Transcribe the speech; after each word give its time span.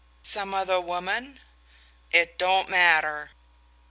"Some 0.23 0.51
other 0.55 0.81
woman?" 0.81 1.39
"It 2.09 2.39
don't 2.39 2.69
matter." 2.69 3.29